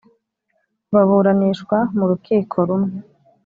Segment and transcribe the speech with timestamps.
[0.93, 2.95] baburanishwa mu rukiko rumwe